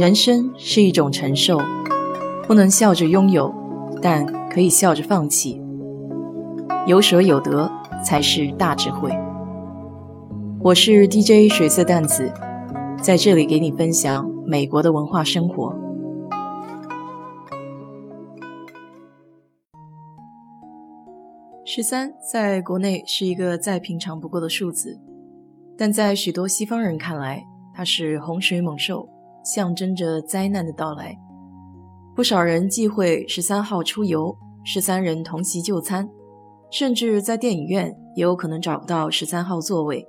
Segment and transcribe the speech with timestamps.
[0.00, 1.58] 人生是一种承受，
[2.46, 3.54] 不能笑着拥有，
[4.00, 5.60] 但可以笑着放弃。
[6.86, 7.70] 有舍有得
[8.02, 9.10] 才是大智慧。
[10.62, 12.32] 我是 DJ 水色淡子，
[13.02, 15.76] 在这里给你分享美国的文化生活。
[21.66, 24.98] 十三在国内是一个再平常不过的数字，
[25.76, 27.44] 但在许多西方人看来，
[27.74, 29.06] 它是洪水猛兽。
[29.44, 31.16] 象征着灾难的到来，
[32.14, 36.08] 不少人忌讳十三号出游，十三人同席就餐，
[36.70, 40.06] 甚至在电影院也有可能找不到十三号座位。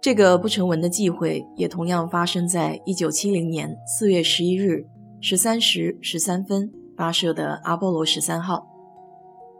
[0.00, 4.86] 这个不成文的忌讳也同样发生在一九七零年四月十一日
[5.20, 8.64] 十三时十三分发射的阿波罗十三号。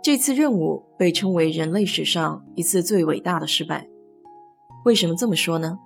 [0.01, 3.88] 这次任务被称为人类史上一次最伟大的失败。
[4.84, 5.76] 为什么这么说呢？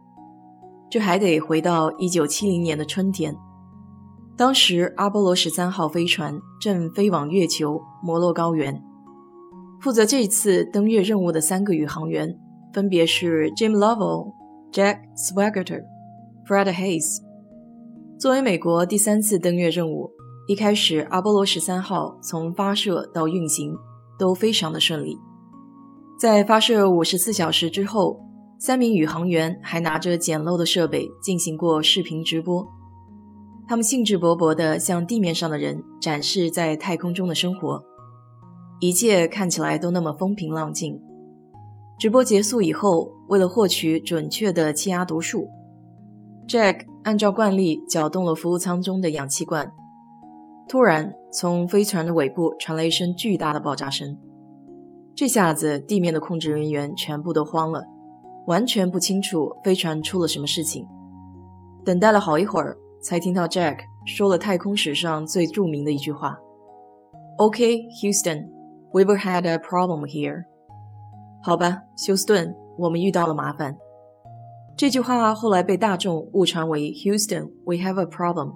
[0.92, 3.34] 这还得回到一九七零年的春天，
[4.37, 8.79] 当时阿波罗十三号飞船正飞往月球摩洛高原。
[9.80, 12.38] 负责这次登月任务的三个宇航员
[12.74, 14.35] 分别是 Jim Lovell、
[14.70, 15.82] Jack Swigert、
[16.46, 17.23] Fred Haise。
[18.20, 20.10] 作为美国第三次登月任务，
[20.46, 23.74] 一开始阿波罗十三号从发射到运行
[24.18, 25.16] 都非常的顺利。
[26.20, 28.20] 在发射五十四小时之后。
[28.65, 32.65] 三名宇航员还拿着简陋的设备进行过视频直播，
[33.66, 37.82] 他们兴致勃勃地向地面上的人展示在太空中的生活，
[38.79, 40.96] 一切看起来都那么风平浪静。
[41.99, 45.49] 直播结束以后，为了获取准确的气压读数
[46.47, 49.73] ，Jack 按照惯例搅动了服务舱中的氧气罐。
[50.69, 54.16] 突然，从飞船的尾部传来一声巨大的爆炸声，
[55.16, 57.88] 这下子地面的控制人员全部都慌了。
[58.46, 60.87] 完全不清楚飞船出了什么事情，
[61.85, 66.37] 等待了好一会儿，才听到 Jack 说了太空史上最著名的一句话
[67.38, 68.48] ：“OK, Houston,
[68.93, 70.44] we've had a problem here。”
[71.42, 73.76] 好吧，休斯顿，我们遇到了麻烦。
[74.76, 78.53] 这句话后来被大众误传为 “Houston, we have a problem”。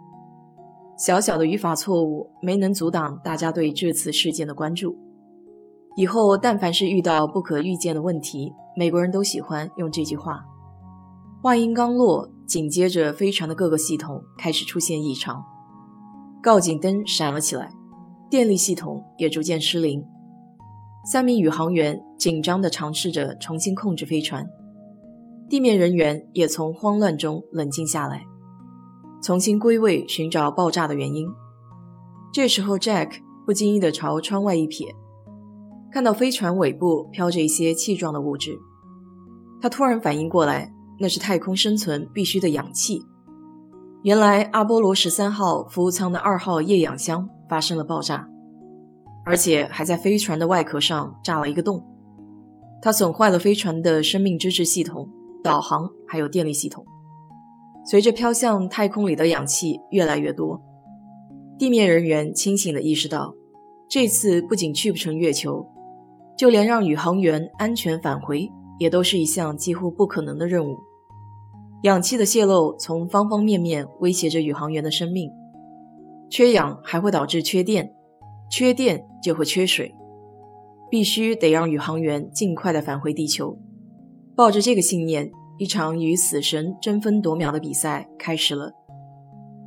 [0.98, 4.96] 小小的语法错误没能阻挡大家对这次事件的关注。
[5.96, 10.44] 以后但凡是遇到不可预见的问题，美国人都喜欢用这句话。
[11.42, 15.42] 话音刚落，紧接着飞船的各个系统开始出现异常，
[16.42, 17.72] 告警灯闪了起来，
[18.28, 20.04] 电力系统也逐渐失灵。
[21.10, 24.46] 三名宇航员紧张地尝试着重新控制飞船，
[25.48, 28.22] 地面人员也从慌乱中冷静下来，
[29.22, 31.26] 重新归位寻找爆炸的原因。
[32.34, 33.12] 这时候，Jack
[33.46, 34.94] 不经意地朝窗外一瞥。
[35.92, 38.58] 看到飞船尾部飘着一些气状的物质，
[39.60, 40.70] 他突然反应过来，
[41.00, 43.00] 那是太空生存必须的氧气。
[44.02, 48.28] 原来阿波罗十三号服务舱的二号液氧箱发生了爆炸，
[49.24, 51.82] 而且还在飞船的外壳上炸了一个洞。
[52.82, 55.08] 它损坏了飞船的生命支持系统、
[55.42, 56.84] 导航还有电力系统。
[57.84, 60.60] 随着飘向太空里的氧气越来越多，
[61.58, 63.34] 地面人员清醒地意识到，
[63.88, 65.66] 这次不仅去不成月球。
[66.36, 70.76] 就连让宇航员安全返回，也都是一项几乎不可能的任务。
[71.82, 75.30] 氧气的泄漏从方方面面威胁着宇航员的生命。
[76.28, 77.94] 缺氧还会导致缺电，
[78.50, 79.94] 缺电就会缺水，
[80.90, 83.56] 必须得让宇航员尽快的返回地球。
[84.34, 88.72] 抱着这个信念，一场与死神争分夺秒的比赛开始了。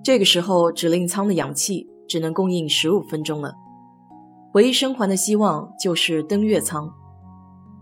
[0.04, 3.54] 这个时候，指令舱的氧气只能供应十五分钟了。
[4.54, 6.92] 唯一生还的希望就是登月舱，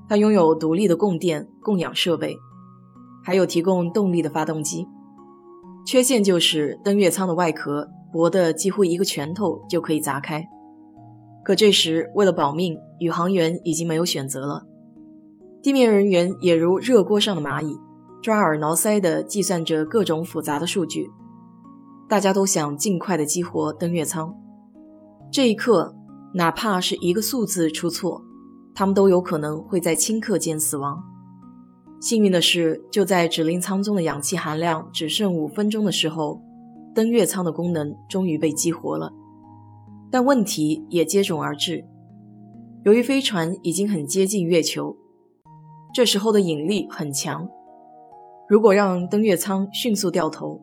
[0.10, 2.36] 它拥有独立的供电、供氧设备，
[3.24, 4.86] 还有提供动力的发动机。
[5.86, 10.46] 缺陷就是登月舱的外壳薄的几乎一个拳头就可以砸开。
[11.46, 14.66] 可这时为了保命，宇航员已经没有选择了。
[15.64, 17.78] 地面人员也如热锅上的蚂蚁，
[18.22, 21.10] 抓耳挠腮地计算着各种复杂的数据。
[22.10, 24.36] 大家都想尽快地激活登月舱。
[25.32, 25.97] 这一刻。
[26.34, 28.22] 哪怕是一个数字出错，
[28.76, 31.02] 他们都有可能会在顷刻间死亡。
[32.00, 36.42] 幸运的是，就在指令舱中的氧气含量只剩五分钟的时候，
[36.94, 39.12] 登月舱的功能终于被激活了。
[40.12, 41.84] 但问题也接踵而至，
[42.84, 44.96] 由于飞船已经很接近月球，
[45.94, 47.50] 这时候的引力很强。
[48.48, 50.62] 如果让登月舱迅速掉头，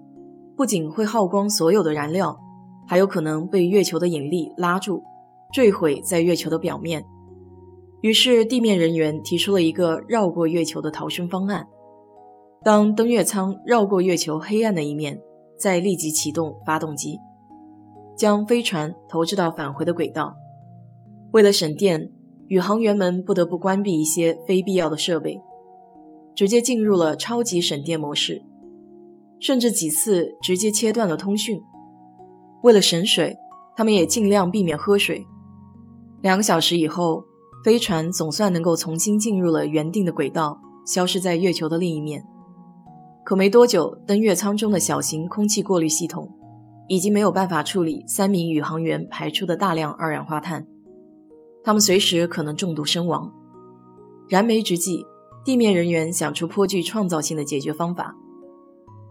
[0.57, 2.39] 不仅会耗光所有的燃料，
[2.87, 5.03] 还有可能被月球的引力拉住。
[5.55, 7.05] 坠毁在月球的表面，
[8.01, 11.65] 于是地面人员提出了一个绕过月球的逃生方案。
[12.65, 15.17] 当登月舱绕过月球黑暗的一面，
[15.57, 17.21] 再立即启动发动机，
[18.17, 20.35] 将飞船投掷到返回的轨道。
[21.31, 22.11] 为了省电，
[22.49, 25.41] 宇航员们不得不关闭一些非必要的设备，
[26.35, 28.43] 直接进入了超级省电模式，
[29.39, 31.63] 甚至几次直接切断了通讯。
[32.65, 33.37] 为了省水，
[33.77, 35.25] 他们也尽量避免喝水。
[36.25, 37.23] 两个小时以后，
[37.63, 42.25] 飞船总算能够重新进入了原定的轨道，消失在月球的另一面。
[43.23, 46.35] 可没多久，登月舱中的小型空气过滤系统
[46.89, 50.67] 已经没有办法处理三名宇航员排出的大量二氧化碳，
[51.63, 53.31] 他们随时可能中毒身亡。
[54.27, 55.05] 燃眉之际，
[55.45, 58.17] 地面人员想出颇具创造性的解决方法。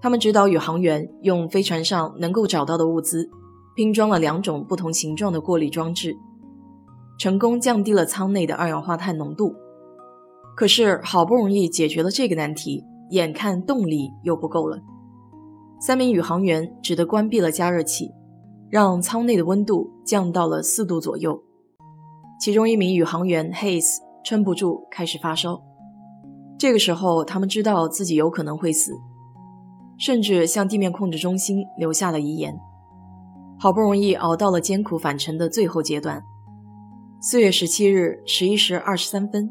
[0.01, 3.29] 他们指导宇航员用飞船上能够找到的物资，
[3.75, 6.17] 拼装了两种不同形状的过滤装置，
[7.17, 9.55] 成功降低了舱内的二氧化碳浓度。
[10.55, 12.85] 可是，好不容易解决了这个难题。
[13.09, 14.79] 眼看动力又不够了，
[15.79, 18.09] 三名宇航员只得关闭了加热器，
[18.71, 21.43] 让舱内的温度降到了四度左右。
[22.39, 25.61] 其中一名宇航员 Hayes 撑不住，开始发烧。
[26.57, 28.93] 这个时候，他们知道自己有可能会死，
[29.99, 32.57] 甚至向地面控制中心留下了遗言。
[33.59, 36.23] 好不容易熬到了艰苦返程的最后阶段，
[37.25, 39.49] 四月十七日十一时二十三分。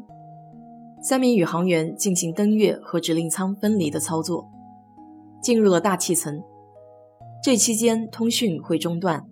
[1.01, 4.47] 三名宇航员进行登月和指令舱分离的操作，
[5.41, 6.39] 进入了大气层。
[7.43, 9.25] 这期间通讯会中断，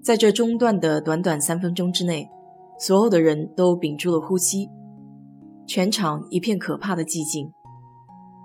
[0.00, 2.30] 在这中断的短短三分钟之内，
[2.78, 4.70] 所有的人都屏住了呼吸，
[5.66, 7.50] 全场一片可怕的寂静。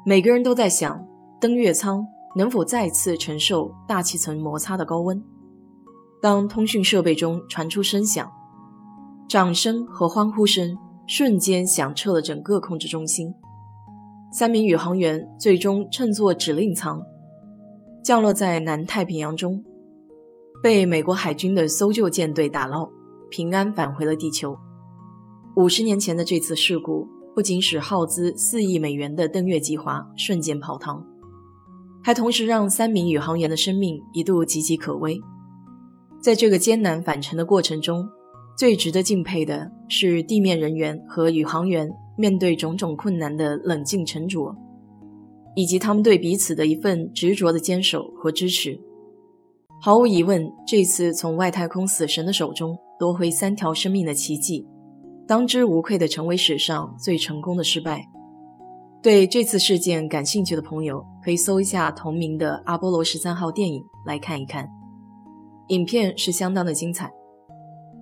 [0.04, 1.08] 每个人都在想，
[1.40, 2.04] 登月舱
[2.36, 5.24] 能否再次承受大气层摩擦的高温？
[6.24, 8.28] 当通讯设备中传出声响，
[9.30, 10.78] 掌声和欢呼声。
[11.08, 13.32] 瞬间响彻了整个控制中心。
[14.32, 17.00] 三名宇航员最终乘坐指令舱，
[18.04, 19.64] 降落在南太平洋中，
[20.64, 22.90] 被美国海军的搜救舰队打捞，
[23.30, 24.58] 平安返回了地球。
[25.56, 31.06] 五十年前的这次事故，不仅使耗资四亿美元的登月计划瞬间泡汤，
[32.04, 35.22] 还同时让三名宇航员的生命一度岌岌可危。
[36.20, 38.10] 在这个艰难返程的过程中，
[38.58, 44.56] 最值得敬佩的是地面人员和宇航员面对种种困难的冷静沉着，
[45.56, 48.80] 以及他们对彼此的一份执着的坚守和支持。
[49.82, 54.66] 毫无疑问，这次从外太空死神的手中夺回三条生命的奇迹，
[55.28, 58.08] 当之无愧地成为史上最成功的失败。
[59.04, 64.68] 对这次事件感兴趣的朋友，可以搜一下同名的阿波罗十三号电影来看一看，
[65.68, 67.12] 影片是相当的精彩。